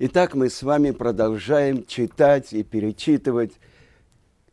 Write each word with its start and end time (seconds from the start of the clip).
Итак, 0.00 0.36
мы 0.36 0.48
с 0.48 0.62
вами 0.62 0.92
продолжаем 0.92 1.84
читать 1.84 2.52
и 2.52 2.62
перечитывать 2.62 3.54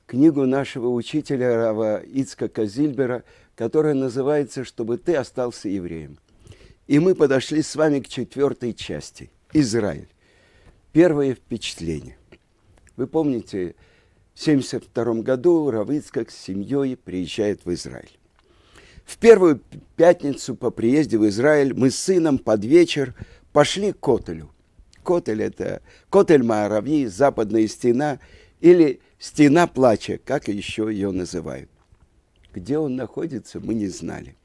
книгу 0.07 0.47
нашего 0.47 0.87
учителя 0.87 1.55
Рава 1.55 1.99
Ицка 1.99 2.65
Зильбера, 2.65 3.23
которая 3.55 3.93
называется 3.93 4.63
«Чтобы 4.63 4.97
ты 4.97 5.15
остался 5.15 5.69
евреем». 5.69 6.17
И 6.87 6.97
мы 6.97 7.13
подошли 7.13 7.61
с 7.61 7.75
вами 7.75 7.99
к 7.99 8.07
четвертой 8.07 8.73
части– 8.73 9.29
Израиль. 9.53 10.07
Первое 10.91 11.35
впечатление. 11.35 12.17
Вы 12.95 13.05
помните, 13.05 13.75
в 14.33 14.41
1972 14.41 15.21
году 15.21 15.69
Рав 15.69 15.91
Ицкак 15.91 16.31
с 16.31 16.37
семьей 16.37 16.97
приезжает 16.97 17.65
в 17.65 17.71
Израиль. 17.71 18.17
В 19.05 19.19
первую 19.19 19.61
пятницу 19.95 20.55
по 20.55 20.71
приезде 20.71 21.19
в 21.19 21.27
Израиль 21.27 21.75
мы 21.75 21.91
с 21.91 21.97
сыном 21.97 22.39
под 22.39 22.65
вечер 22.65 23.13
пошли 23.53 23.93
к 23.93 23.99
Котелю 23.99 24.49
Котель– 25.05 25.41
это 25.43 25.81
Котель 26.09 26.43
Маарави, 26.43 27.05
западная 27.05 27.67
стена, 27.67 28.19
или 28.59 28.99
стена 29.19 29.67
плача, 29.67 30.19
как 30.23 30.47
еще 30.47 30.89
ее 30.91 31.11
называют. 31.11 31.69
Где 32.53 32.77
он 32.77 32.95
находится, 32.95 33.59
мы 33.59 33.73
не 33.73 33.87
знали. 33.87 34.35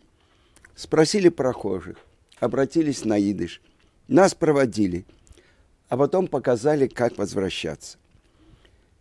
Спросили 0.77 1.29
прохожих, 1.31 1.97
обратились 2.39 3.05
на 3.05 3.19
идыш, 3.19 3.61
нас 4.09 4.34
проводили, 4.34 5.05
а 5.89 5.97
потом 5.97 6.27
показали, 6.27 6.87
как 6.87 7.19
возвращаться. 7.19 7.98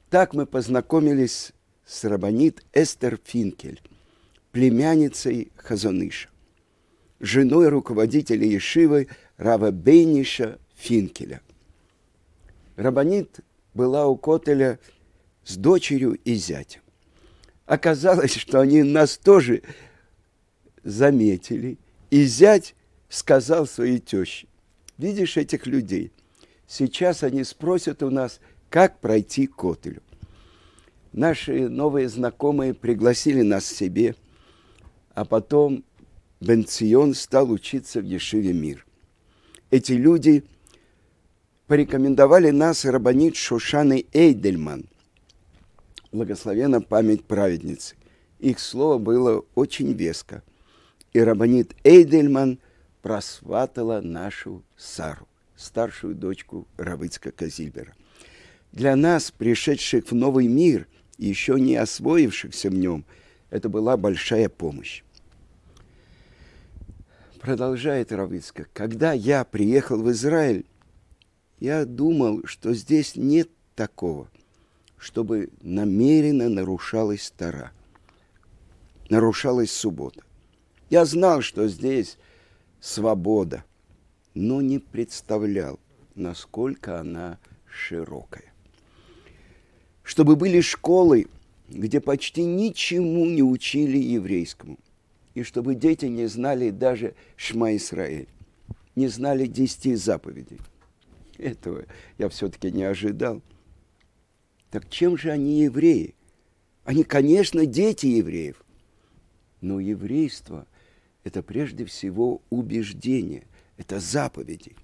Так 0.10 0.34
мы 0.34 0.46
познакомились 0.46 1.54
с 1.86 2.04
рабанит 2.04 2.64
Эстер 2.74 3.20
Финкель, 3.24 3.82
племянницей 4.52 5.52
Хазоныша, 5.56 6.30
женой 7.20 7.70
руководителя 7.70 8.46
Ешивы 8.46 9.08
Рава 9.38 9.72
Бейниша 9.72 10.60
Финкеля. 10.76 11.42
Рабанит 12.80 13.42
была 13.74 14.08
у 14.08 14.16
Котеля 14.16 14.80
с 15.44 15.58
дочерью 15.58 16.18
и 16.24 16.36
зятем. 16.36 16.80
Оказалось, 17.66 18.36
что 18.36 18.62
они 18.62 18.84
нас 18.84 19.18
тоже 19.18 19.64
заметили, 20.84 21.78
и 22.10 22.24
зять 22.24 22.76
сказал 23.10 23.68
своей 23.68 24.00
теще, 24.00 24.48
видишь 24.98 25.36
этих 25.36 25.68
людей, 25.68 26.14
сейчас 26.68 27.22
они 27.22 27.44
спросят 27.44 28.02
у 28.02 28.10
нас, 28.10 28.40
как 28.70 29.02
пройти 29.02 29.48
к 29.48 29.58
Котелю. 29.58 30.02
Наши 31.12 31.68
новые 31.68 32.08
знакомые 32.08 32.74
пригласили 32.74 33.42
нас 33.42 33.66
к 33.66 33.76
себе, 33.76 34.16
а 35.14 35.26
потом 35.26 35.84
Бенцион 36.40 37.14
стал 37.14 37.52
учиться 37.52 38.00
в 38.00 38.06
Ешиве 38.06 38.54
Мир. 38.54 38.86
Эти 39.70 39.92
люди– 39.92 40.46
порекомендовали 41.70 42.50
нас 42.50 42.84
рабанит 42.84 43.36
Шушаны 43.36 44.08
Эйдельман. 44.12 44.86
Благословена 46.12 46.82
память 46.82 47.26
праведницы. 47.26 47.96
Их 48.40 48.60
слово 48.60 48.98
было 48.98 49.46
очень 49.54 49.94
веско. 49.94 50.42
И 51.14 51.20
рабанит 51.20 51.76
Эйдельман 51.84 52.58
просватала 53.04 54.02
нашу 54.02 54.64
Сару, 54.78 55.28
старшую 55.56 56.16
дочку 56.16 56.68
Равыцка 56.78 57.32
Казильбера. 57.32 57.94
Для 58.72 58.96
нас, 58.96 59.30
пришедших 59.30 60.10
в 60.10 60.16
новый 60.16 60.48
мир, 60.48 60.88
еще 61.20 61.60
не 61.60 61.76
освоившихся 61.76 62.72
в 62.72 62.74
нем, 62.74 63.06
это 63.52 63.70
была 63.70 63.96
большая 63.96 64.50
помощь. 64.50 65.04
Продолжает 67.40 68.12
Равыцка. 68.12 68.66
Когда 68.74 69.14
я 69.14 69.44
приехал 69.44 70.02
в 70.02 70.10
Израиль, 70.10 70.66
я 71.60 71.86
думал, 71.86 72.42
что 72.46 72.74
здесь 72.74 73.16
нет 73.16 73.50
такого, 73.76 74.30
чтобы 74.98 75.50
намеренно 75.62 76.50
нарушалась 76.50 77.32
Тара, 77.36 77.72
нарушалась 79.10 79.72
суббота. 79.72 80.22
Я 80.90 81.06
знал, 81.06 81.42
что 81.42 81.68
здесь 81.68 82.18
свобода, 82.80 83.64
но 84.34 84.62
не 84.62 84.80
представлял, 84.80 85.80
насколько 86.16 87.00
она 87.00 87.40
широкая. 87.68 88.54
Чтобы 90.04 90.36
были 90.36 90.62
школы, 90.62 91.28
где 91.68 92.00
почти 92.00 92.44
ничему 92.44 93.26
не 93.26 93.44
учили 93.44 93.98
еврейскому, 93.98 94.80
и 95.36 95.44
чтобы 95.44 95.76
дети 95.76 96.06
не 96.06 96.26
знали 96.26 96.72
даже 96.72 97.14
Шма 97.36 97.76
Исраэль, 97.76 98.28
не 98.96 99.08
знали 99.08 99.46
десяти 99.46 99.94
заповедей– 99.96 100.60
этого 101.44 101.86
я 102.18 102.30
все-таки 102.30 102.72
не 102.72 102.84
ожидал. 102.84 103.42
Так 104.70 104.90
чем 104.90 105.18
же 105.18 105.32
они 105.32 105.64
евреи? 105.64 106.16
Они, 106.84 107.04
конечно, 107.04 107.66
дети 107.66 108.06
евреев. 108.08 108.64
Но 109.62 109.80
еврейство– 109.80 110.68
это 111.24 111.44
прежде 111.44 111.86
всего 111.86 112.42
убеждение, 112.50 113.46
это 113.78 114.00
заповеди. 114.00 114.76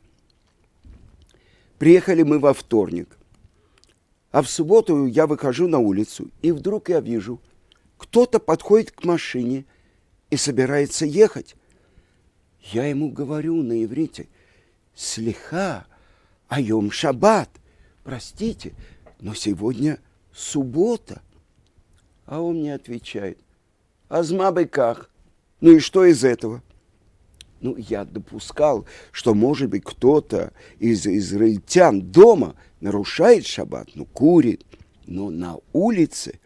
Приехали 1.78 2.24
мы 2.24 2.40
во 2.40 2.54
вторник, 2.54 3.18
а 4.32 4.42
в 4.42 4.50
субботу 4.50 5.06
я 5.06 5.28
выхожу 5.28 5.68
на 5.68 5.80
улицу, 5.80 6.30
и 6.42 6.52
вдруг 6.52 6.90
я 6.90 7.00
вижу, 7.00 7.42
кто-то 7.98 8.40
подходит 8.40 8.92
к 8.92 9.06
машине 9.06 9.66
и 10.30 10.36
собирается 10.36 11.06
ехать. 11.06 11.56
Я 12.62 12.86
ему 12.86 13.12
говорю 13.12 13.62
на 13.62 13.84
иврите, 13.84 14.28
слегка, 14.94 15.86
Айом 16.48 16.92
Шаббат. 16.92 17.50
Простите, 18.04 18.74
но 19.20 19.34
сегодня 19.34 20.00
суббота. 20.34 21.22
А 22.26 22.42
он 22.42 22.58
мне 22.58 22.74
отвечает, 22.74 23.40
Азма 24.10 24.52
как? 24.66 25.10
Ну 25.62 25.72
и 25.72 25.80
что 25.80 26.06
из 26.06 26.24
этого? 26.24 26.62
Ну, 27.62 27.76
я 27.78 28.06
допускал, 28.06 28.86
что, 29.12 29.34
может 29.34 29.70
быть, 29.70 29.84
кто-то 29.84 30.54
из 30.78 31.08
израильтян 31.08 32.02
дома 32.02 32.56
нарушает 32.82 33.46
шаббат, 33.48 33.90
ну, 33.96 34.06
курит, 34.06 34.64
но 35.08 35.30
на 35.30 35.58
улице 35.74 36.40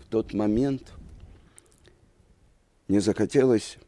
в 0.00 0.06
тот 0.10 0.34
момент 0.34 0.92
мне 2.86 3.00
захотелось, 3.00 3.78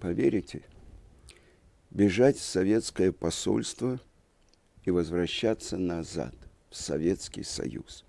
поверите, 0.00 0.62
бежать 1.94 2.36
в 2.36 2.42
советское 2.42 3.12
посольство 3.12 3.98
и 4.84 4.90
возвращаться 4.90 5.78
назад, 5.78 6.34
в 6.68 6.76
Советский 6.76 7.44
Союз. 7.44 8.04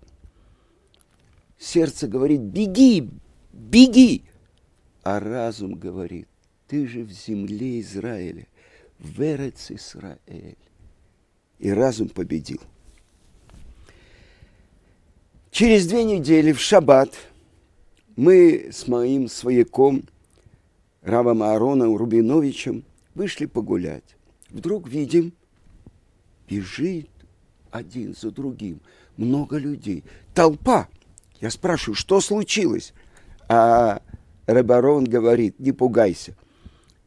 Сердце 1.56 2.08
говорит, 2.08 2.40
беги, 2.40 3.08
беги, 3.52 4.24
а 5.02 5.20
разум 5.20 5.74
говорит, 5.76 6.28
ты 6.66 6.86
же 6.86 7.04
в 7.04 7.12
земле 7.12 7.80
Израиля, 7.80 8.46
в 8.98 9.22
Эрец 9.22 9.70
Исраэль. 9.70 10.58
И 11.58 11.70
разум 11.70 12.10
победил. 12.10 12.60
Через 15.50 15.86
две 15.86 16.04
недели 16.04 16.52
в 16.52 16.60
шаббат 16.60 17.14
мы 18.14 18.68
с 18.70 18.86
моим 18.88 19.28
свояком 19.28 20.02
Равом 21.00 21.42
Аароном 21.42 21.96
Рубиновичем– 21.96 22.84
Вышли 23.16 23.46
погулять. 23.46 24.14
Вдруг 24.50 24.86
видим, 24.90 25.32
бежит 26.46 27.08
один 27.70 28.14
за 28.14 28.30
другим. 28.30 28.82
Много 29.16 29.56
людей. 29.56 30.04
Толпа. 30.34 30.86
Я 31.40 31.50
спрашиваю, 31.50 31.94
что 31.94 32.20
случилось? 32.20 32.92
А 33.48 34.02
Ребарон 34.46 35.04
говорит, 35.04 35.58
не 35.58 35.72
пугайся. 35.72 36.36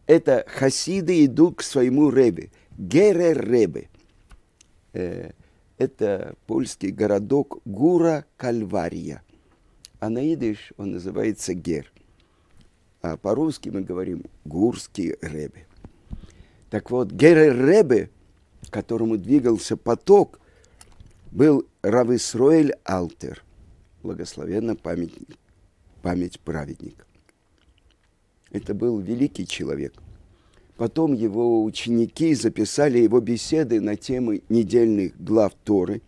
Это 0.07 0.45
хасиды 0.47 1.25
идут 1.25 1.57
к 1.57 1.61
своему 1.61 2.09
ребе. 2.09 2.49
Гере 2.75 3.33
Ребе. 3.35 3.87
Э, 4.93 5.33
это 5.77 6.33
польский 6.47 6.89
городок 6.89 7.59
Гура 7.65 8.25
Кальвария. 8.35 9.21
А 9.99 10.09
на 10.09 10.33
идыш 10.33 10.73
он 10.77 10.93
называется 10.93 11.53
Гер. 11.53 11.93
А 13.03 13.15
по-русски 13.15 13.69
мы 13.69 13.81
говорим 13.81 14.23
Гурский 14.43 15.15
Ребе. 15.21 15.68
Так 16.69 16.91
вот, 16.91 17.11
Герер 17.11 17.65
Ребе, 17.65 18.09
к 18.67 18.71
которому 18.71 19.17
двигался 19.17 19.75
поток, 19.75 20.39
был 21.31 21.65
Рависроэль 21.81 22.73
Алтер, 22.83 23.43
благословенна 24.03 24.75
память, 24.75 25.13
память 26.01 26.39
праведника. 26.39 27.05
Это 28.51 28.73
был 28.73 28.99
великий 28.99 29.47
человек. 29.47 29.93
Потом 30.77 31.13
его 31.13 31.63
ученики 31.63 32.33
записали 32.33 32.99
его 32.99 33.19
беседы 33.19 33.81
на 33.81 33.95
темы 33.95 34.43
недельных 34.49 35.21
глав 35.21 35.53
Торы 35.63 36.01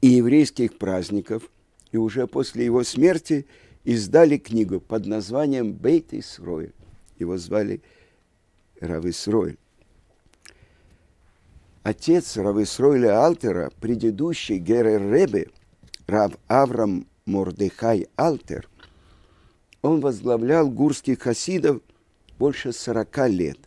и 0.00 0.08
еврейских 0.08 0.76
праздников, 0.76 1.50
и 1.90 1.96
уже 1.96 2.26
после 2.26 2.64
его 2.64 2.84
смерти 2.84 3.46
издали 3.84 4.36
книгу 4.36 4.80
под 4.80 5.06
названием 5.06 5.72
«Бейт 5.72 6.12
Исроэль». 6.12 6.74
Его 7.18 7.38
звали 7.38 7.80
Рависроэль. 8.80 9.58
отец 11.82 12.36
Рависройля 12.36 13.24
Алтера, 13.24 13.70
предыдущий 13.80 14.58
Герер 14.58 15.12
Ребе, 15.12 15.48
Рав 16.06 16.32
Аврам 16.48 17.06
Мордехай 17.26 18.08
Алтер, 18.16 18.68
он 19.82 20.00
возглавлял 20.00 20.70
гурских 20.70 21.20
хасидов 21.20 21.82
больше 22.38 22.72
40 22.72 23.28
лет. 23.28 23.58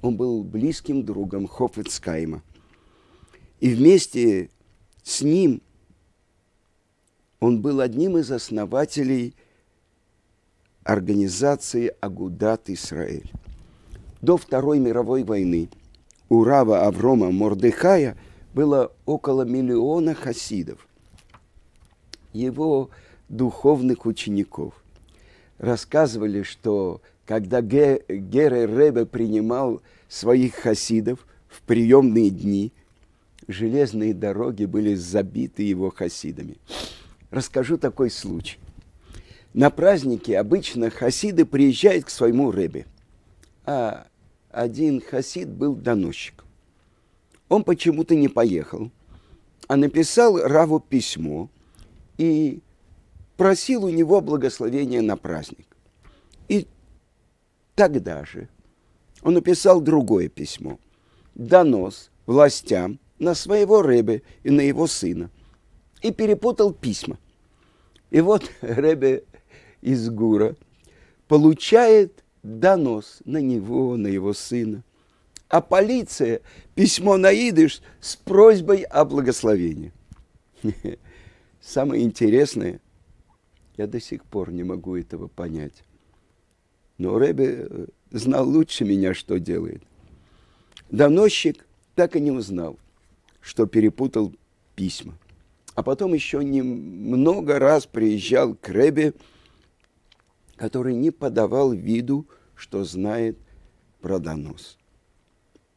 Он 0.00 0.16
был 0.16 0.42
близким 0.42 1.04
другом 1.04 1.46
Хофицкайма. 1.46 2.42
И 3.60 3.74
вместе 3.74 4.48
с 5.02 5.20
ним 5.20 5.60
он 7.40 7.60
был 7.60 7.80
одним 7.80 8.16
из 8.16 8.30
основателей 8.30 9.34
организации 10.82 11.94
Агудат 12.00 12.70
Исраэль. 12.70 13.30
До 14.20 14.36
Второй 14.36 14.78
мировой 14.78 15.24
войны 15.24 15.70
у 16.28 16.44
Рава 16.44 16.86
Аврома 16.86 17.30
Мордыхая 17.30 18.16
было 18.52 18.92
около 19.06 19.42
миллиона 19.42 20.14
хасидов, 20.14 20.86
его 22.32 22.90
духовных 23.30 24.04
учеников. 24.04 24.74
Рассказывали, 25.58 26.42
что 26.42 27.00
когда 27.24 27.62
Гере 27.62 28.04
Ребе 28.08 29.06
принимал 29.06 29.80
своих 30.08 30.54
хасидов 30.54 31.26
в 31.48 31.62
приемные 31.62 32.28
дни, 32.30 32.72
железные 33.48 34.12
дороги 34.12 34.66
были 34.66 34.94
забиты 34.94 35.62
его 35.62 35.90
хасидами. 35.90 36.58
Расскажу 37.30 37.78
такой 37.78 38.10
случай. 38.10 38.58
На 39.54 39.70
празднике 39.70 40.38
обычно 40.38 40.90
хасиды 40.90 41.44
приезжают 41.44 42.04
к 42.04 42.10
своему 42.10 42.50
Ребе, 42.50 42.86
а 43.64 44.06
один 44.50 45.00
хасид 45.00 45.48
был 45.48 45.74
доносчиком. 45.74 46.46
Он 47.48 47.64
почему-то 47.64 48.14
не 48.14 48.28
поехал, 48.28 48.90
а 49.68 49.76
написал 49.76 50.38
Раву 50.38 50.80
письмо 50.80 51.48
и 52.18 52.60
просил 53.36 53.84
у 53.84 53.88
него 53.90 54.20
благословения 54.20 55.02
на 55.02 55.16
праздник. 55.16 55.66
И 56.48 56.66
тогда 57.74 58.24
же 58.24 58.48
он 59.22 59.34
написал 59.34 59.80
другое 59.80 60.28
письмо, 60.28 60.78
донос 61.34 62.10
властям 62.26 62.98
на 63.18 63.34
своего 63.34 63.82
Ребе 63.82 64.22
и 64.42 64.50
на 64.50 64.60
его 64.60 64.86
сына, 64.86 65.30
и 66.02 66.10
перепутал 66.10 66.72
письма. 66.72 67.18
И 68.10 68.20
вот 68.20 68.50
Ребе 68.60 69.24
из 69.80 70.08
Гура 70.10 70.56
получает 71.28 72.19
донос 72.42 73.20
на 73.24 73.38
него, 73.38 73.96
на 73.96 74.06
его 74.06 74.32
сына. 74.32 74.82
А 75.48 75.60
полиция 75.60 76.40
письмо 76.74 77.16
на 77.16 77.32
с 78.00 78.16
просьбой 78.16 78.82
о 78.82 79.04
благословении. 79.04 79.92
Самое 81.60 82.04
интересное, 82.04 82.80
я 83.76 83.86
до 83.86 84.00
сих 84.00 84.24
пор 84.24 84.52
не 84.52 84.62
могу 84.62 84.96
этого 84.96 85.26
понять. 85.26 85.84
Но 86.98 87.18
Рэбе 87.18 87.66
э, 87.68 87.86
знал 88.10 88.48
лучше 88.48 88.84
меня, 88.84 89.14
что 89.14 89.38
делает. 89.38 89.82
Доносчик 90.90 91.66
так 91.94 92.14
и 92.14 92.20
не 92.20 92.30
узнал, 92.30 92.78
что 93.40 93.66
перепутал 93.66 94.34
письма. 94.74 95.14
А 95.74 95.82
потом 95.82 96.14
еще 96.14 96.44
немного 96.44 97.58
раз 97.58 97.86
приезжал 97.86 98.54
к 98.54 98.68
Рэбе, 98.68 99.14
который 100.60 100.94
не 100.94 101.10
подавал 101.10 101.72
виду, 101.72 102.28
что 102.54 102.84
знает 102.84 103.38
про 104.02 104.18
донос. 104.18 104.76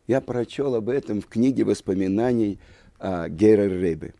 Я 0.08 0.20
прочел 0.20 0.76
об 0.76 0.90
этом 0.90 1.22
в 1.22 1.28
книге 1.28 1.64
воспоминаний 1.64 2.60
о 3.00 3.30
Герер 3.30 3.72
Ребе. 3.72 4.14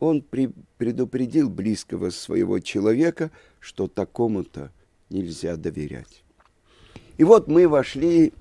Он 0.00 0.20
при, 0.20 0.50
предупредил 0.76 1.48
близкого 1.48 2.10
своего 2.10 2.58
человека, 2.58 3.30
что 3.58 3.88
такому-то 3.88 4.70
нельзя 5.08 5.56
доверять. 5.56 6.22
И 7.16 7.24
вот 7.24 7.48
мы 7.48 7.66
вошли 7.66 8.34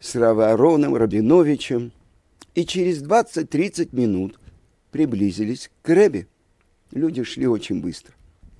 с 0.00 0.14
Равароном 0.14 0.94
Рабиновичем, 0.94 1.92
и 2.54 2.64
через 2.64 3.02
20-30 3.02 3.94
минут 3.94 4.40
приблизились 4.90 5.70
к 5.82 5.90
Ребе. 5.90 6.28
Люди 6.92 7.24
шли 7.24 7.46
очень 7.46 7.82
быстро. 7.82 8.14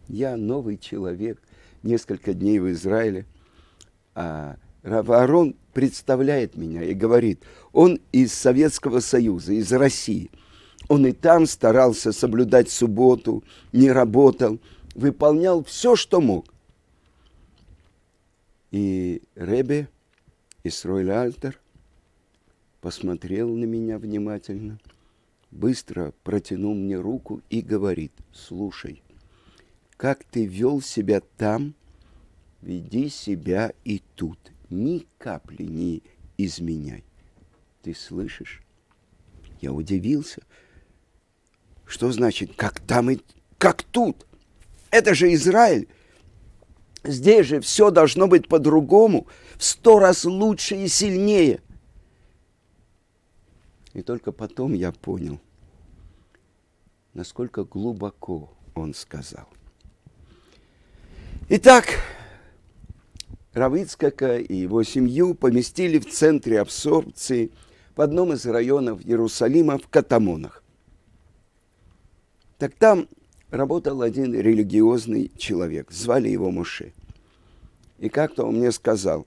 Я 0.09 0.37
новый 0.37 0.77
человек– 0.77 1.41
несколько 1.85 2.35
дней 2.35 2.59
в 2.59 2.71
Израиле. 2.71 3.27
А 4.15 4.57
Раварон 4.83 5.57
представляет 5.73 6.57
меня 6.57 6.83
и 6.83 6.95
говорит, 6.95 7.43
он 7.73 8.01
из 8.13 8.33
Советского 8.33 9.01
Союза, 9.01 9.53
из 9.53 9.73
России. 9.73 10.31
Он 10.89 11.07
и 11.07 11.13
там 11.13 11.47
старался 11.47 12.13
соблюдать 12.13 12.71
субботу, 12.71 13.43
не 13.73 13.91
работал, 13.91 14.59
выполнял 14.95 15.65
все, 15.65 15.97
что 15.97 16.21
мог. 16.21 16.47
И 18.71 19.23
Ребе 19.37 19.89
Исройль 20.65 21.11
Альтер 21.11 21.61
посмотрел 22.81 23.49
на 23.49 23.65
меня 23.65 23.99
внимательно, 23.99 24.79
быстро 25.51 26.13
протянул 26.23 26.75
мне 26.75 26.99
руку 26.99 27.41
и 27.49 27.63
говорит, 27.63 28.13
слушай, 28.33 29.04
как 29.97 30.25
ты 30.25 30.47
вел 30.47 30.81
себя 30.81 31.21
там, 31.37 31.75
веди 32.61 33.09
себя 33.09 33.73
и 33.85 34.01
тут. 34.15 34.39
Ни 34.71 35.07
капли 35.19 35.63
не 35.65 36.03
изменяй. 36.37 37.05
Ты 37.83 37.95
слышишь? 37.95 38.63
Я 39.61 39.73
удивился. 39.73 40.43
Что 41.87 42.11
значит, 42.11 42.57
как 42.57 42.81
там 42.81 43.11
и 43.11 43.21
как 43.59 43.83
тут? 43.83 44.27
Это 44.91 45.15
же 45.15 45.33
Израиль. 45.35 45.89
Здесь 47.05 47.47
же 47.47 47.61
все 47.61 47.91
должно 47.91 48.27
быть 48.27 48.49
по-другому, 48.49 49.27
в 49.57 49.65
сто 49.65 49.99
раз 49.99 50.25
лучше 50.25 50.77
и 50.77 50.89
сильнее. 50.89 51.61
И 53.93 54.03
только 54.03 54.33
потом 54.33 54.73
я 54.73 54.91
понял, 54.91 55.39
насколько 57.13 57.65
глубоко 57.65 58.51
он 58.75 58.95
сказал– 58.95 59.47
Итак, 61.51 62.01
Равицкака 63.53 64.39
и 64.39 64.55
его 64.55 64.83
семью 64.83 65.35
поместили 65.35 65.99
в 65.99 66.11
центре 66.11 66.59
абсорбции 66.59 67.51
в 67.95 68.01
одном 68.01 68.33
из 68.33 68.47
районов 68.47 69.05
Иерусалима 69.05 69.77
в 69.77 69.87
Катамонах. 69.89 70.65
Так 72.57 72.75
там 72.77 73.09
работал 73.51 74.01
один 74.01 74.33
религиозный 74.33 75.31
человек, 75.37 75.93
звали 75.93 76.31
его 76.31 76.51
Муше. 76.51 76.95
И 77.99 78.09
как-то 78.09 78.47
он 78.47 78.57
мне 78.57 78.73
сказал, 78.73 79.27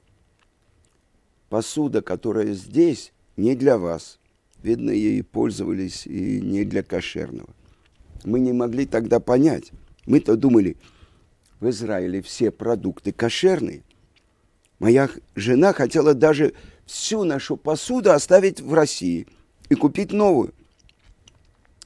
посуда, 1.50 2.02
которая 2.02 2.54
здесь, 2.54 3.14
не 3.38 3.56
для 3.56 3.78
вас. 3.78 4.18
Видно, 4.64 4.90
ей 4.90 5.22
пользовались 5.22 6.08
и 6.08 6.42
не 6.42 6.66
для 6.66 6.82
кошерного. 6.82 7.50
Мы 8.26 8.40
не 8.40 8.54
могли 8.54 8.88
тогда 8.88 9.20
понять. 9.20 9.72
Мы-то 10.08 10.36
думали– 10.36 10.78
в 11.60 11.70
Израиле 11.70 12.22
все 12.22 12.52
продукты 12.52 13.12
кошерные. 13.12 13.84
Моя 14.80 15.10
жена 15.36 15.74
хотела 15.74 16.14
даже 16.14 16.54
всю 16.86 17.24
нашу 17.24 17.58
посуду 17.58 18.12
оставить 18.12 18.62
в 18.62 18.74
России 18.74 19.28
и 19.70 19.76
купить 19.76 20.12
новую. 20.12 20.54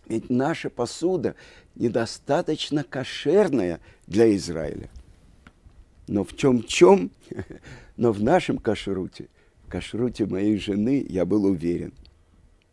Ведь 0.08 0.30
наша 0.30 0.70
посуда 0.70 1.36
недостаточно 1.76 2.84
кошерная 2.84 3.80
для 4.08 4.36
Израиля. 4.36 4.90
Но 6.08 6.26
в 6.26 6.36
чем-чем, 6.36 7.12
но 7.98 8.12
в 8.12 8.22
нашем 8.22 8.58
кашруте, 8.58 9.30
кашруте 9.70 10.26
моей 10.26 10.58
жены, 10.58 11.06
я 11.08 11.26
был 11.26 11.46
уверен. 11.46 11.94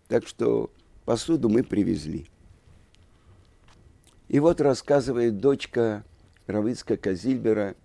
Так 0.09 0.27
что 0.27 0.73
посуду 1.05 1.49
мы 1.49 1.63
привезли. 1.63 2.27
И 4.29 4.41
вот 4.41 4.61
рассказывает 4.61 5.39
дочка 5.39 6.05
Равицка 6.49 6.97
Казильбера, 6.97 7.77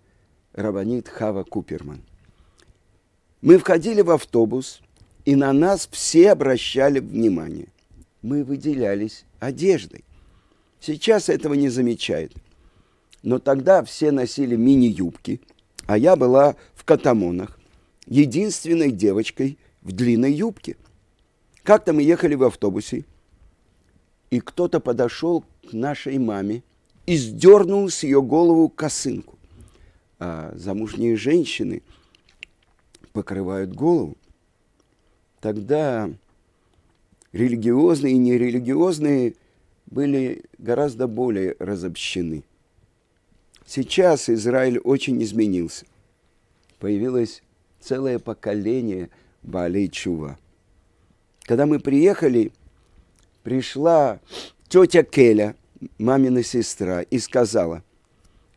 Рабанит 0.53 1.10
Хава 1.10 1.43
Куперман. 1.43 2.01
Мы 3.41 3.58
входили 3.58 4.01
в 4.01 4.10
автобус, 4.10 4.82
и 5.25 5.36
на 5.36 5.51
нас 5.51 5.89
все 5.91 6.32
обращали 6.32 7.00
внимание. 7.00 7.67
Мы 8.22 8.46
выделялись 8.46 9.25
одеждой. 9.41 10.05
Сейчас 10.79 11.27
этого 11.27 11.55
не 11.55 11.67
замечают. 11.67 12.32
Но 13.22 13.38
тогда 13.38 13.84
все 13.84 14.12
носили 14.12 14.55
мини-юбки, 14.55 15.41
а 15.86 15.98
я 15.98 16.15
была 16.15 16.55
в 16.74 16.86
катамонах, 16.86 17.60
единственной 18.05 18.91
девочкой 18.91 19.58
в 19.82 19.91
длинной 19.91 20.32
юбке. 20.32 20.77
Как-то 21.63 21.91
мы 21.91 22.01
ехали 22.01 22.36
в 22.36 22.43
автобусе, 22.43 23.03
и 24.29 24.39
кто-то 24.39 24.79
подошел 24.79 25.43
к 25.70 25.74
нашей 25.74 26.17
маме 26.17 26.63
и 27.05 27.15
сдернул 27.17 27.89
с 27.89 28.03
ее 28.03 28.22
голову 28.22 28.69
косынку. 28.69 29.38
А 30.19 30.53
замужние 30.55 31.15
женщины 31.15 31.81
покрывают 33.12 33.74
голову. 33.74 34.17
Тогда 35.41 36.10
религиозные 37.33 38.13
и 38.13 38.17
нерелигиозные, 38.17 39.36
были 39.88 40.43
гораздо 40.57 41.07
более 41.07 41.55
разобщены. 41.60 42.43
Сейчас 43.65 44.29
Израиль 44.29 44.79
очень 44.79 45.22
изменился. 45.22 45.86
Появилось 46.79 47.43
целое 47.79 48.19
поколение 48.19 49.10
Баалей 49.41 49.89
Чува. 49.89 50.38
Когда 51.43 51.65
мы 51.65 51.79
приехали, 51.79 52.51
пришла 53.43 54.19
тетя 54.67 55.03
Келя, 55.03 55.55
мамина 55.98 56.44
сестра, 56.44 57.02
и 57.02 57.20
сказала, 57.20 57.84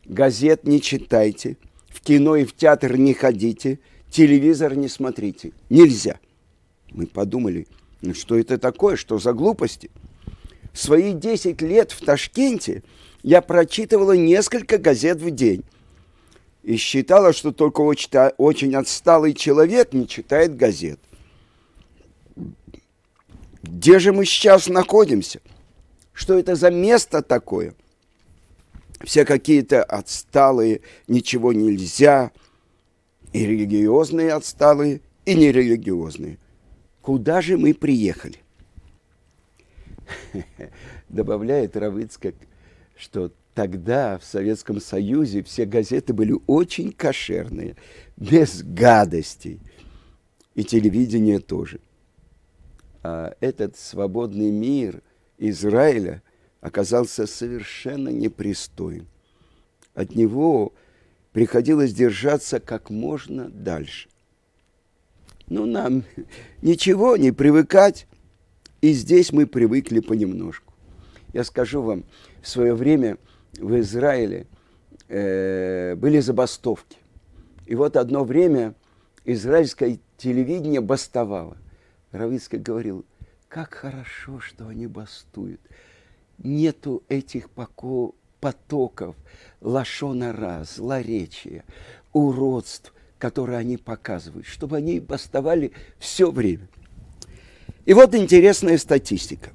газет 0.05 0.63
не 0.65 0.81
читайте, 0.81 1.57
в 1.89 2.01
кино 2.01 2.35
и 2.35 2.45
в 2.45 2.55
театр 2.55 2.97
не 2.97 3.13
ходите, 3.13 3.79
телевизор 4.09 4.75
не 4.75 4.87
смотрите. 4.87 5.51
Нельзя. 5.69 6.19
Мы 6.91 7.07
подумали, 7.07 7.67
ну 8.01 8.13
что 8.13 8.37
это 8.37 8.57
такое, 8.57 8.95
что 8.95 9.17
за 9.17 9.33
глупости? 9.33 9.89
В 10.71 10.79
свои 10.79 11.13
10 11.13 11.61
лет 11.61 11.91
в 11.91 12.05
Ташкенте 12.05 12.83
я 13.23 13.41
прочитывала 13.41 14.13
несколько 14.13 14.77
газет 14.77 15.19
в 15.19 15.31
день 15.31 15.63
и 16.63 16.75
считала, 16.75 17.33
что 17.33 17.51
только 17.51 17.81
очень, 17.81 18.75
отсталый 18.75 19.33
человек 19.33 19.93
не 19.93 20.07
читает 20.07 20.55
газет. 20.55 20.99
Где 23.63 23.99
же 23.99 24.13
мы 24.13 24.25
сейчас 24.25 24.67
находимся? 24.67 25.41
Что 26.17 26.39
это 26.39 26.55
за 26.55 26.71
место 26.71 27.21
такое? 27.21 27.75
Все 29.03 29.23
какие-то 29.23 29.83
отсталые, 29.83 30.81
ничего 31.07 31.53
нельзя, 31.53 32.31
и 33.33 33.45
религиозные 33.45 34.33
отсталые, 34.33 35.01
и 35.25 35.35
нерелигиозные. 35.35 36.39
Куда 37.03 37.39
же 37.39 37.59
мы 37.59 37.75
приехали? 37.75 38.39
Добавляет 41.09 41.77
Равыцкак, 41.77 42.33
что 42.97 43.31
тогда 43.53 44.17
в 44.17 44.23
Советском 44.23 44.81
Союзе 44.81 45.43
все 45.43 45.65
газеты 45.65 46.13
были 46.13 46.33
очень 46.47 46.93
кошерные, 46.93 47.75
без 48.15 48.63
гадостей. 48.63 49.59
И 50.55 50.63
телевидение 50.63 51.37
тоже. 51.37 51.79
А 53.03 53.35
этот 53.39 53.77
свободный 53.77 54.49
мир 54.49 55.03
Израиля 55.37 56.21
оказался 56.61 57.27
совершенно 57.27 58.09
непристоен. 58.09 59.07
От 59.93 60.15
него 60.15 60.73
приходилось 61.31 61.93
держаться 61.93 62.59
как 62.59 62.89
можно 62.89 63.49
дальше. 63.49 64.09
Ну, 65.47 65.65
нам 65.65 66.03
ничего, 66.61 67.15
не 67.17 67.31
привыкать. 67.31 68.07
И 68.81 68.91
здесь 68.91 69.31
мы 69.31 69.47
привыкли 69.47 69.99
понемножку. 69.99 70.73
Я 71.33 71.43
скажу 71.43 71.81
вам, 71.81 72.03
в 72.41 72.47
свое 72.47 72.73
время 72.75 73.17
в 73.57 73.79
Израиле 73.79 74.45
э, 75.07 75.95
были 75.95 76.19
забастовки. 76.19 76.97
И 77.65 77.75
вот 77.75 77.97
одно 77.97 78.23
время 78.23 78.75
израильское 79.25 79.99
телевидение 80.17 80.81
бастовало. 80.81 81.57
Равицкий 82.11 82.59
говорил, 82.59 83.05
как 83.49 83.73
хорошо, 83.73 84.39
что 84.39 84.67
они 84.67 84.87
бастуют. 84.87 85.61
Нету 86.37 87.03
этих 87.09 87.49
потоков 88.39 89.15
лашонара, 89.61 90.63
злоречия, 90.63 91.63
уродств, 92.13 92.93
которые 93.17 93.57
они 93.57 93.77
показывают, 93.77 94.45
чтобы 94.45 94.77
они 94.77 94.99
бастовали 94.99 95.71
все 95.97 96.29
время. 96.29 96.67
И 97.85 97.93
вот 97.93 98.13
интересная 98.13 98.77
статистика, 98.77 99.51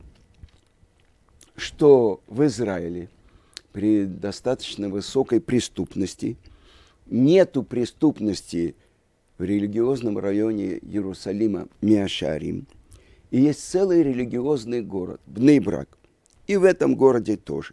что 1.54 2.20
в 2.26 2.44
Израиле 2.46 3.08
при 3.72 4.06
достаточно 4.06 4.88
высокой 4.88 5.40
преступности 5.40 6.36
нету 7.06 7.62
преступности 7.62 8.74
в 9.38 9.44
религиозном 9.44 10.18
районе 10.18 10.78
Иерусалима 10.78 11.68
Миашарим. 11.80 12.66
И 13.32 13.40
есть 13.40 13.66
целый 13.66 14.02
религиозный 14.02 14.82
город, 14.82 15.22
Бнейбрак. 15.24 15.96
И 16.46 16.58
в 16.58 16.64
этом 16.64 16.94
городе 16.94 17.38
тоже. 17.38 17.72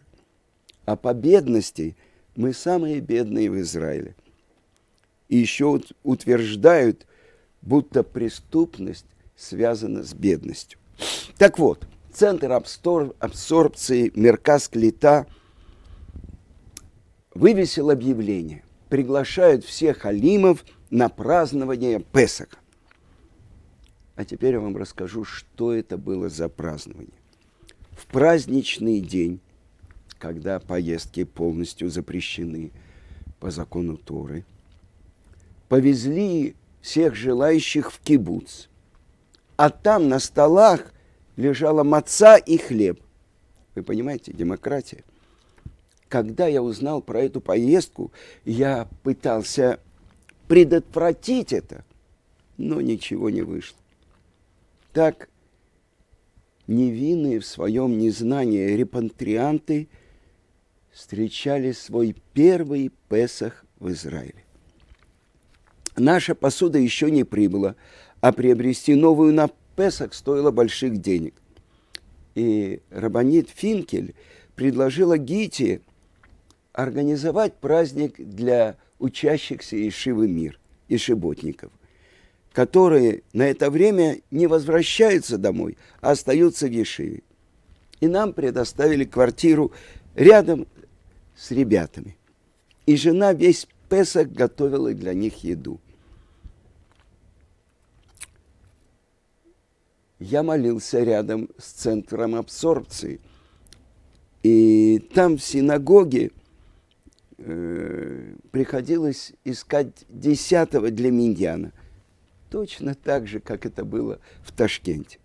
А 0.86 0.96
по 0.96 1.12
бедности 1.12 1.96
мы 2.34 2.54
самые 2.54 3.00
бедные 3.00 3.50
в 3.50 3.60
Израиле. 3.60 4.16
И 5.28 5.36
еще 5.36 5.82
утверждают, 6.02 7.06
будто 7.60 8.02
преступность 8.02 9.04
связана 9.36 10.02
с 10.02 10.14
бедностью. 10.14 10.78
Так 11.36 11.58
вот, 11.58 11.86
Центр 12.10 12.50
абсорбции 12.52 14.12
Мерказ 14.14 14.66
Клита 14.66 15.26
вывесил 17.34 17.90
объявление. 17.90 18.64
Приглашают 18.88 19.66
всех 19.66 20.06
алимов 20.06 20.64
на 20.88 21.10
празднование 21.10 22.00
Песаха. 22.00 22.59
А 24.20 24.24
теперь 24.26 24.52
я 24.52 24.60
вам 24.60 24.76
расскажу, 24.76 25.24
что 25.24 25.72
это 25.72 25.96
было 25.96 26.28
за 26.28 26.50
празднование. 26.50 27.16
В 27.92 28.04
праздничный 28.04 29.00
день, 29.00 29.40
когда 30.18 30.60
поездки 30.60 31.24
полностью 31.24 31.88
запрещены 31.88 32.70
по 33.38 33.50
закону 33.50 33.96
Торы, 33.96 34.44
повезли 35.70 36.54
всех 36.82 37.14
желающих 37.14 37.90
в 37.90 37.98
кибуц. 38.00 38.66
А 39.56 39.70
там 39.70 40.10
на 40.10 40.18
столах 40.18 40.92
лежала 41.36 41.82
маца 41.82 42.36
и 42.36 42.58
хлеб. 42.58 43.00
Вы 43.74 43.82
понимаете, 43.82 44.34
демократия. 44.34 45.02
Когда 46.10 46.46
я 46.46 46.62
узнал 46.62 47.00
про 47.00 47.22
эту 47.22 47.40
поездку, 47.40 48.12
я 48.44 48.86
пытался 49.02 49.80
предотвратить 50.46 51.54
это, 51.54 51.86
но 52.58 52.82
ничего 52.82 53.30
не 53.30 53.40
вышло. 53.40 53.79
Так 54.92 55.28
невинные 56.66 57.40
в 57.40 57.46
своем 57.46 57.98
незнании 57.98 58.74
репантрианты 58.74 59.88
встречали 60.90 61.72
свой 61.72 62.16
первый 62.32 62.90
Песах 63.08 63.64
в 63.78 63.90
Израиле. 63.90 64.44
Наша 65.96 66.34
посуда 66.34 66.78
еще 66.78 67.10
не 67.10 67.24
прибыла, 67.24 67.76
а 68.20 68.32
приобрести 68.32 68.94
новую 68.94 69.32
на 69.32 69.50
Песах 69.76 70.14
стоило 70.14 70.50
больших 70.50 70.98
денег. 70.98 71.34
И 72.34 72.80
Рабанит 72.90 73.48
Финкель 73.50 74.14
предложила 74.54 75.18
Гите 75.18 75.80
организовать 76.72 77.54
праздник 77.54 78.14
для 78.18 78.76
учащихся 78.98 79.76
Ишивы 79.88 80.28
Мир, 80.28 80.60
ишиботников, 80.88 81.72
которые 82.52 83.22
на 83.32 83.44
это 83.48 83.70
время 83.70 84.20
не 84.30 84.46
возвращаются 84.46 85.38
домой, 85.38 85.76
а 86.00 86.12
остаются 86.12 86.66
в 86.66 86.72
Ешиве. 86.72 87.22
И 88.00 88.08
нам 88.08 88.32
предоставили 88.32 89.04
квартиру 89.04 89.72
рядом 90.14 90.66
с 91.36 91.50
ребятами. 91.50 92.16
И 92.86 92.96
жена 92.96 93.32
весь 93.32 93.66
Песах 93.90 94.28
готовила 94.28 94.94
для 94.94 95.14
них 95.14 95.42
еду. 95.42 95.80
Я 100.20 100.42
молился 100.42 101.02
рядом 101.02 101.50
с 101.58 101.72
центром 101.72 102.36
абсорбции. 102.36 103.20
И 104.42 105.04
там 105.12 105.38
в 105.38 105.42
синагоге 105.42 106.30
э, 107.38 108.34
приходилось 108.52 109.32
искать 109.44 110.04
десятого 110.08 110.90
для 110.90 111.10
миньяна. 111.10 111.72
Точно 112.50 112.94
так 112.94 113.26
же, 113.26 113.40
как 113.40 113.64
это 113.64 113.84
было 113.84 114.18
в 114.42 114.52
Ташкенте. 114.52 115.18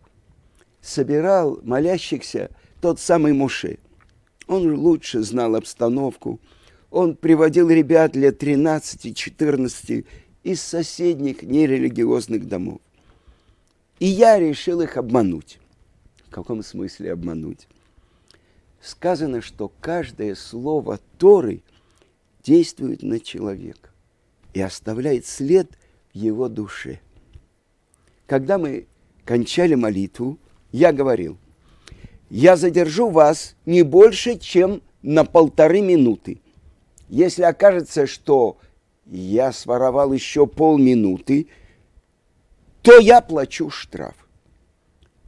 Собирал 0.81 1.59
молящихся 1.63 2.51
тот 2.81 2.99
самый 2.99 3.33
Муше. 3.33 3.79
Он 4.47 4.75
лучше 4.75 5.21
знал 5.23 5.55
обстановку. 5.55 6.39
Он 6.91 7.15
приводил 7.15 7.69
ребят 7.69 8.15
лет 8.15 8.41
13-14 8.41 10.05
из 10.43 10.61
соседних 10.61 11.41
нерелигиозных 11.41 12.47
домов. 12.47 12.79
И 13.99 14.05
я 14.05 14.37
решил 14.37 14.81
их 14.81 14.97
обмануть. 14.97 15.59
В 16.27 16.29
каком 16.29 16.61
смысле 16.61 17.13
обмануть? 17.13 17.67
Сказано, 18.81 19.41
что 19.41 19.71
каждое 19.81 20.35
слово 20.35 20.99
Торы– 21.17 21.63
действует 22.45 23.01
на 23.01 23.19
человека 23.19 23.89
и 24.53 24.61
оставляет 24.61 25.25
след 25.25 25.71
в 26.13 26.17
его 26.17 26.47
душе. 26.47 26.99
Когда 28.27 28.57
мы 28.57 28.87
кончали 29.23 29.75
молитву, 29.75 30.37
я 30.71 30.91
говорил, 30.91 31.37
я 32.29 32.55
задержу 32.55 33.09
вас 33.09 33.55
не 33.65 33.83
больше, 33.83 34.37
чем 34.39 34.81
на 35.01 35.23
полторы 35.25 35.81
минуты. 35.81 36.39
Если 37.07 37.43
окажется, 37.43 38.07
что 38.07 38.57
я 39.05 39.51
своровал 39.51 40.11
еще 40.11 40.47
полминуты, 40.47 41.47
то 42.81 42.97
я 42.97 43.21
плачу 43.21 43.69
штраф. 43.69 44.15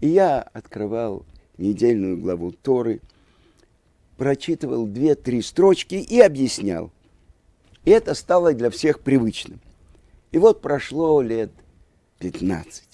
И 0.02 0.10
я 0.10 0.42
открывал 0.42 1.26
недельную 1.58 2.18
главу 2.18 2.52
Торы, 2.52 3.02
прочитывал 4.18 4.88
две-три 4.88 5.42
строчки 5.42 5.96
и 5.96 6.20
объяснял. 6.20 6.92
И 7.86 7.92
это 7.92 8.16
стало 8.16 8.54
для 8.54 8.70
всех 8.70 9.00
привычным. 9.00 9.60
И 10.32 10.40
вот 10.40 10.62
прошло 10.62 11.22
лет 11.22 11.52
15. 12.20 12.87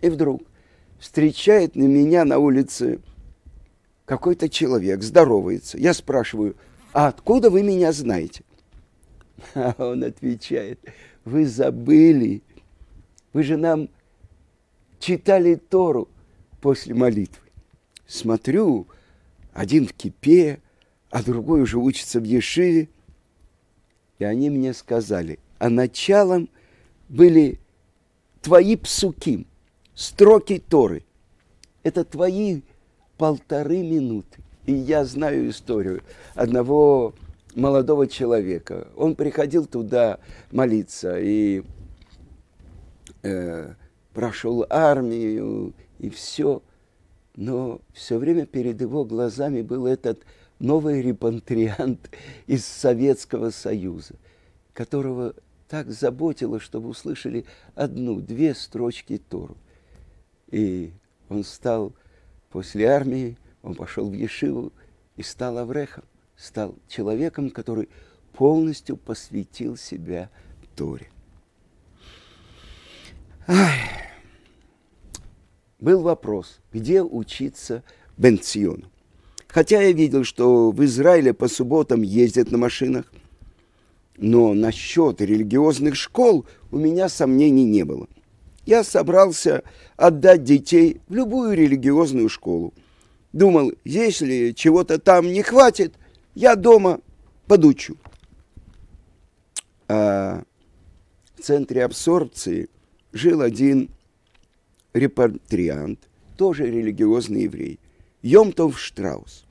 И 0.00 0.08
вдруг 0.08 0.42
встречает 0.98 1.76
на 1.76 1.84
меня 1.84 2.24
на 2.24 2.38
улице 2.38 3.00
какой-то 4.04 4.48
человек, 4.48 5.02
здоровается. 5.02 5.78
Я 5.78 5.94
спрашиваю, 5.94 6.56
а 6.92 7.08
откуда 7.08 7.50
вы 7.50 7.62
меня 7.62 7.92
знаете? 7.92 8.42
А 9.54 9.74
он 9.78 10.02
отвечает, 10.02 10.80
вы 11.24 11.46
забыли, 11.46 12.42
вы 13.32 13.42
же 13.42 13.56
нам 13.56 13.90
читали 14.98 15.56
Тору 15.56 16.08
после 16.60 16.94
молитвы. 16.94 17.42
Смотрю, 18.06 18.86
один 19.52 19.86
в 19.86 19.92
кипе, 19.92 20.60
а 21.10 21.22
другой 21.22 21.62
уже 21.62 21.78
учится 21.78 22.20
в 22.20 22.24
Ешиве. 22.24 22.88
И 24.18 24.24
они 24.24 24.48
мне 24.48 24.72
сказали, 24.72 25.38
а 25.58 25.68
началом 25.68 26.48
были 27.08 27.60
твои 28.40 28.76
псуки, 28.76 29.46
строки 29.96 30.62
Торы. 30.68 31.02
Это 31.82 32.04
твои 32.04 32.60
полторы 33.18 33.78
минуты. 33.78 34.42
И 34.66 34.72
я 34.72 35.04
знаю 35.04 35.50
историю 35.50 36.02
одного 36.34 37.14
молодого 37.54 38.06
человека. 38.06 38.88
Он 38.96 39.16
приходил 39.16 39.66
туда 39.66 40.18
молиться 40.52 41.18
и 41.18 41.62
э, 43.22 43.74
прошел 44.12 44.66
армию 44.68 45.72
и 45.98 46.10
все. 46.10 46.62
Но 47.34 47.80
все 47.92 48.18
время 48.18 48.46
перед 48.46 48.80
его 48.80 49.04
глазами 49.04 49.62
был 49.62 49.86
этот 49.86 50.20
новый 50.58 51.02
репатриант 51.02 52.10
из 52.46 52.66
Советского 52.66 53.50
Союза, 53.50 54.14
которого 54.72 55.34
так 55.68 55.90
заботило, 55.90 56.60
чтобы 56.60 56.88
услышали 56.88 57.44
одну-две 57.74 58.54
строчки 58.54 59.18
Тору. 59.18 59.56
И 60.50 60.92
он 61.28 61.44
стал 61.44 61.92
после 62.50 62.86
армии, 62.86 63.36
он 63.62 63.74
пошел 63.74 64.08
в 64.08 64.12
Ешиву 64.12 64.72
и 65.16 65.22
стал 65.22 65.58
Аврехом, 65.58 66.04
стал 66.36 66.74
человеком, 66.88 67.50
который 67.50 67.88
полностью 68.32 68.96
посвятил 68.96 69.76
себя 69.76 70.30
Торе. 70.76 71.10
Ай. 73.48 73.80
Был 75.78 76.02
вопрос, 76.02 76.60
где 76.72 77.02
учиться 77.02 77.82
Бенциону. 78.16 78.90
Хотя 79.48 79.82
я 79.82 79.92
видел, 79.92 80.24
что 80.24 80.70
в 80.70 80.84
Израиле 80.84 81.32
по 81.32 81.48
субботам 81.48 82.02
ездят 82.02 82.50
на 82.50 82.58
машинах, 82.58 83.10
но 84.16 84.54
насчет 84.54 85.20
религиозных 85.20 85.96
школ 85.96 86.46
у 86.70 86.78
меня 86.78 87.08
сомнений 87.08 87.64
не 87.64 87.84
было. 87.84 88.08
Я 88.66 88.82
собрался 88.82 89.62
отдать 89.96 90.42
детей 90.42 91.00
в 91.06 91.14
любую 91.14 91.56
религиозную 91.56 92.28
школу. 92.28 92.74
Думал, 93.32 93.72
если 93.84 94.50
чего-то 94.50 94.98
там 94.98 95.26
не 95.32 95.42
хватит, 95.42 95.94
я 96.34 96.56
дома 96.56 97.00
подучу. 97.46 97.96
А 99.88 100.42
в 101.36 101.42
центре 101.42 101.84
абсорбции 101.84 102.68
жил 103.12 103.40
один 103.40 103.88
репатриант, 104.94 106.00
тоже 106.36 106.66
религиозный 106.66 107.44
еврей, 107.44 107.78
Йомтов 108.22 108.80
Штраус. 108.80 109.44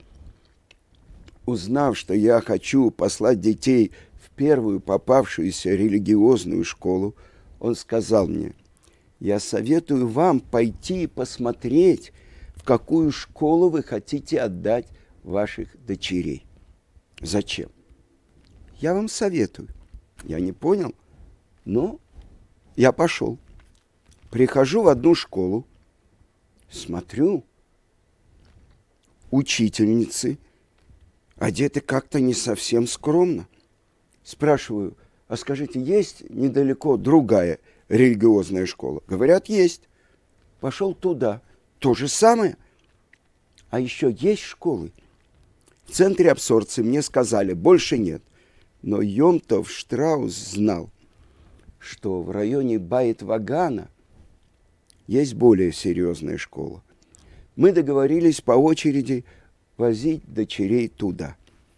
Узнав, 1.45 1.97
что 1.97 2.13
я 2.13 2.41
хочу 2.41 2.91
послать 2.91 3.39
детей 3.39 3.91
в 4.21 4.29
первую 4.31 4.81
попавшуюся 4.81 5.69
религиозную 5.69 6.65
школу, 6.65 7.15
он 7.61 7.75
сказал 7.75 8.27
мне, 8.27 8.53
я 9.25 9.39
советую 9.39 10.07
вам 10.07 10.39
пойти 10.39 11.03
и 11.03 11.07
посмотреть, 11.07 12.13
в 12.53 12.63
какую 12.63 13.11
школу 13.11 13.69
вы 13.69 13.81
хотите 13.81 14.39
отдать 14.39 14.85
ваших 15.23 15.83
дочерей. 15.83 16.45
Зачем? 17.19 17.71
Я 18.77 18.93
вам 18.93 19.07
советую. 19.07 19.69
Я 20.25 20.39
не 20.39 20.51
понял, 20.51 20.93
но 21.65 21.99
я 22.75 22.91
пошел. 22.91 23.39
Прихожу 24.29 24.83
в 24.83 24.89
одну 24.89 25.15
школу, 25.15 25.65
смотрю, 26.69 27.43
учительницы 29.31 30.37
одеты 31.35 31.81
как-то 31.81 32.19
не 32.19 32.35
совсем 32.35 32.85
скромно. 32.85 33.47
Спрашиваю, 34.23 34.95
а 35.27 35.35
скажите, 35.35 35.81
есть 35.81 36.29
недалеко 36.29 36.95
другая 36.95 37.57
религиозная 37.89 38.65
школа? 38.65 39.01
Говорят, 39.07 39.47
есть. 39.47 39.87
Пошел 40.59 40.93
туда. 40.93 41.41
То 41.79 41.93
же 41.93 42.07
самое. 42.07 42.57
А 43.69 43.79
еще 43.79 44.15
есть 44.19 44.43
школы. 44.43 44.91
В 45.85 45.91
центре 45.91 46.31
абсорбции 46.31 46.81
мне 46.81 47.01
сказали, 47.01 47.53
больше 47.53 47.97
нет. 47.97 48.23
Но 48.81 49.01
Йомтов 49.01 49.69
Штраус 49.69 50.33
знал, 50.33 50.89
что 51.79 52.21
в 52.21 52.31
районе 52.31 52.79
Байт-Вагана 52.79 53.89
есть 55.07 55.35
более 55.35 55.71
серьезная 55.71 56.37
школа. 56.37 56.83
Мы 57.55 57.71
договорились 57.71 58.41
по 58.41 58.53
очереди 58.53 59.25
возить 59.77 60.23
дочерей 60.25 60.87
туда. 60.87 61.37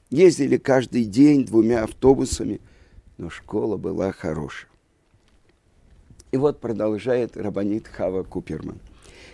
Ездили 0.09 0.57
каждый 0.57 1.05
день 1.05 1.45
двумя 1.45 1.83
автобусами, 1.83 2.61
но 3.17 3.29
школа 3.29 3.77
была 3.77 4.11
хорошая. 4.11 4.71
И 6.31 6.37
вот 6.37 6.59
продолжает 6.59 7.37
Рабанит 7.37 7.87
Хава 7.87 8.23
Куперман. 8.23 8.79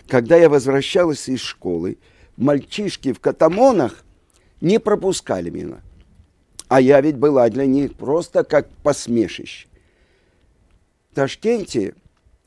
Когда 0.08 0.36
я 0.36 0.48
возвращалась 0.48 1.28
из 1.28 1.40
школы, 1.40 1.98
мальчишки 2.36 3.12
в 3.12 3.20
катамонах 3.20 4.04
не 4.60 4.78
пропускали 4.78 5.50
меня. 5.50 5.80
А 6.68 6.80
я 6.80 7.00
ведь 7.00 7.16
была 7.16 7.48
для 7.50 7.66
них 7.66 7.94
просто 7.94 8.44
как 8.44 8.68
посмешище. 8.82 9.68
В 11.10 11.14
Ташкенте 11.14 11.94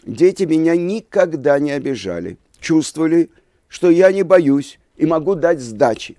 дети 0.05 0.43
меня 0.43 0.75
никогда 0.75 1.60
не 1.60 1.71
обижали. 1.71 2.38
Чувствовали, 2.60 3.29
что 3.67 3.89
я 3.89 4.12
не 4.12 4.23
боюсь 4.23 4.79
и 4.95 5.05
могу 5.05 5.36
дать 5.36 5.60
сдачи. 5.60 6.17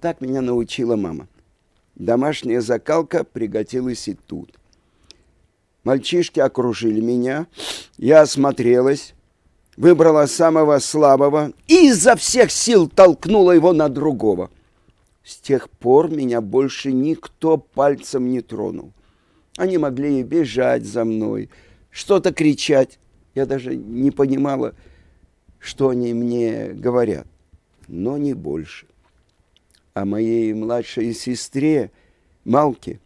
Так 0.00 0.20
меня 0.20 0.40
научила 0.42 0.96
мама. 0.96 1.28
Домашняя 1.94 2.60
закалка 2.60 3.24
пригодилась 3.24 4.08
и 4.08 4.14
тут. 4.14 4.58
Мальчишки 5.84 6.40
окружили 6.40 7.00
меня, 7.00 7.46
я 7.98 8.22
осмотрелась, 8.22 9.14
выбрала 9.76 10.26
самого 10.26 10.78
слабого 10.78 11.52
и 11.66 11.88
изо 11.88 12.16
всех 12.16 12.50
сил 12.50 12.88
толкнула 12.88 13.52
его 13.52 13.74
на 13.74 13.90
другого. 13.90 14.50
С 15.22 15.36
тех 15.36 15.68
пор 15.68 16.10
меня 16.10 16.40
больше 16.40 16.90
никто 16.90 17.58
пальцем 17.58 18.30
не 18.30 18.40
тронул. 18.40 18.92
Они 19.56 19.78
могли 19.78 20.20
и 20.20 20.22
бежать 20.22 20.84
за 20.84 21.04
мной, 21.04 21.50
что-то 21.90 22.32
кричать. 22.32 22.98
Я 23.34 23.46
даже 23.46 23.76
не 23.76 24.10
понимала, 24.10 24.74
что 25.58 25.90
они 25.90 26.14
мне 26.14 26.68
говорят, 26.68 27.26
но 27.88 28.16
не 28.16 28.32
больше. 28.32 28.86
А 29.92 30.04
моей 30.04 30.52
младшей 30.54 31.14
сестре, 31.14 31.90
Малке, 32.44 33.00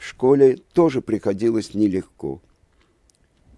в 0.00 0.06
школе 0.06 0.56
тоже 0.72 1.02
приходилось 1.02 1.74
нелегко. 1.74 2.40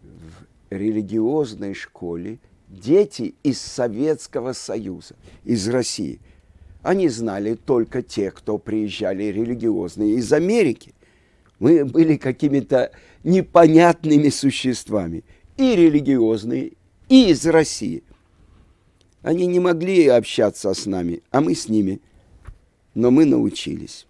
В 0.03 0.75
религиозной 0.75 1.73
школе 1.73 2.41
дети 2.69 3.37
из 3.45 3.61
Советского 3.61 4.53
Союза, 4.53 5.15
из 5.45 5.69
России, 5.69 6.19
они 6.83 7.09
знали 7.09 7.55
только 7.55 8.03
те, 8.03 8.33
кто 8.33 8.59
приезжали 8.59 9.23
религиозные 9.25 10.17
из 10.17 10.33
Америки. 10.33 10.95
Мы 11.61 11.85
были 11.85 12.17
какими-то 12.17 12.91
непонятными 13.23 14.29
существами, 14.29 15.23
и 15.57 15.77
религиозные, 15.77 16.73
и 17.09 17.31
из 17.31 17.47
России. 17.47 18.03
Они 19.23 19.47
не 19.47 19.61
могли 19.61 20.09
общаться 20.09 20.75
с 20.75 20.87
нами, 20.87 21.23
а 21.31 21.41
мы 21.41 21.55
с 21.55 21.69
ними. 21.69 22.01
Но 22.95 23.13
мы 23.13 23.27
научились. 23.27 24.09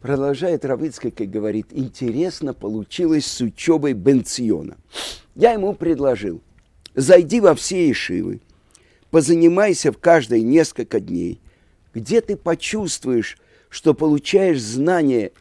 Продолжает 0.00 0.64
Равыцкий, 0.64 1.10
как 1.10 1.28
говорит, 1.28 1.66
интересно 1.72 2.54
получилось 2.54 3.26
с 3.26 3.40
учебой 3.42 3.92
Бенциона. 3.92 4.78
Я 5.34 5.52
ему 5.52 5.74
предложил, 5.74 6.40
зайди 6.94 7.40
во 7.40 7.54
все 7.54 7.90
ишивы, 7.90 8.40
позанимайся 9.10 9.92
в 9.92 9.98
каждой 9.98 10.40
несколько 10.40 11.00
дней, 11.00 11.40
где 11.92 12.22
ты 12.22 12.36
почувствуешь, 12.36 13.36
что 13.68 13.92
получаешь 13.92 14.62
знания 14.62 15.32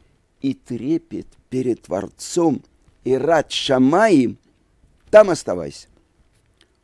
и 0.41 0.53
трепет 0.53 1.27
перед 1.49 1.83
Творцом, 1.83 2.61
и 3.05 3.13
рад 3.13 3.51
Шамаем, 3.51 4.37
там 5.09 5.29
оставайся. 5.29 5.87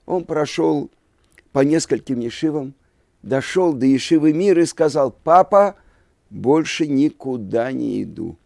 Он 0.05 0.23
прошел 0.23 0.89
по 1.51 1.59
нескольким 1.59 2.21
ешивам, 2.21 2.73
дошел 3.21 3.73
до 3.73 3.85
ешивы 3.85 4.31
мира 4.31 4.63
и 4.63 4.65
сказал, 4.65 5.11
папа, 5.11 5.75
больше 6.29 6.87
никуда 6.87 7.71
не 7.71 8.03
иду. 8.03 8.37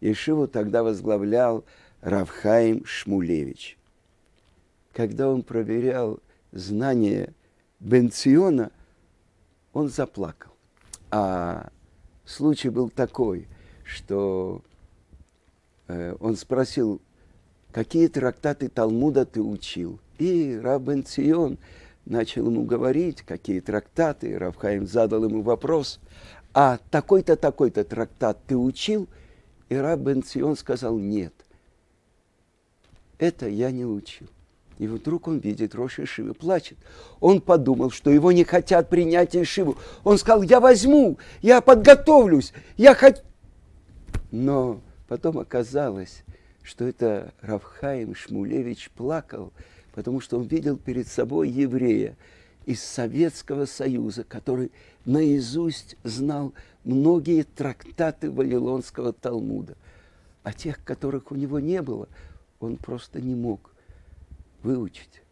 Ешиву 0.00 0.46
тогда 0.46 0.82
возглавлял 0.82 1.64
Равхаим 2.00 2.84
Шмулевич. 2.84 3.76
Когда 4.92 5.28
он 5.28 5.42
проверял 5.42 6.20
знания 6.52 7.34
Бенциона, 7.80 8.70
он 9.72 9.88
заплакал. 9.88 10.52
А 11.10 11.70
случай 12.24 12.68
был 12.68 12.90
такой, 12.90 13.48
что 13.84 14.62
э, 15.86 16.14
он 16.20 16.36
спросил, 16.36 17.00
какие 17.72 18.08
трактаты 18.08 18.68
Талмуда 18.68 19.24
ты 19.24 19.40
учил? 19.40 20.00
И 20.18 20.58
Рабен 20.62 21.04
Цион 21.04 21.58
начал 22.04 22.46
ему 22.46 22.64
говорить, 22.64 23.22
какие 23.22 23.60
трактаты. 23.60 24.38
Равхаим 24.38 24.86
задал 24.86 25.24
ему 25.24 25.42
вопрос, 25.42 26.00
а 26.60 26.80
такой-то, 26.90 27.36
такой-то 27.36 27.84
трактат 27.84 28.36
ты 28.48 28.56
учил? 28.56 29.06
И 29.68 29.76
Рабен 29.76 30.24
Цион 30.24 30.56
сказал, 30.56 30.98
нет, 30.98 31.32
это 33.16 33.48
я 33.48 33.70
не 33.70 33.84
учил. 33.84 34.26
И 34.78 34.88
вдруг 34.88 35.28
он 35.28 35.38
видит 35.38 35.76
Роша 35.76 36.02
Ишивы, 36.02 36.34
плачет. 36.34 36.76
Он 37.20 37.40
подумал, 37.40 37.92
что 37.92 38.10
его 38.10 38.32
не 38.32 38.42
хотят 38.42 38.88
принять 38.88 39.36
Ишиву. 39.36 39.76
Он 40.02 40.18
сказал, 40.18 40.42
я 40.42 40.58
возьму, 40.58 41.18
я 41.42 41.60
подготовлюсь, 41.60 42.52
я 42.76 42.92
хочу. 42.96 43.22
Но 44.32 44.80
потом 45.06 45.38
оказалось, 45.38 46.24
что 46.64 46.88
это 46.88 47.34
Равхаим 47.40 48.16
Шмулевич 48.16 48.90
плакал, 48.96 49.52
потому 49.94 50.20
что 50.20 50.38
он 50.38 50.48
видел 50.48 50.76
перед 50.76 51.06
собой 51.06 51.50
еврея 51.50 52.16
из 52.68 52.82
Советского 52.82 53.64
Союза, 53.64 54.24
который 54.24 54.70
наизусть 55.06 55.96
знал 56.04 56.52
многие 56.84 57.44
трактаты 57.44 58.30
Вавилонского 58.30 59.14
Талмуда. 59.14 59.74
А 60.42 60.52
тех, 60.52 60.84
которых 60.84 61.32
у 61.32 61.34
него 61.34 61.60
не 61.60 61.80
было, 61.80 62.10
он 62.60 62.76
просто 62.76 63.22
не 63.22 63.34
мог 63.34 63.72
выучить. 64.62 65.22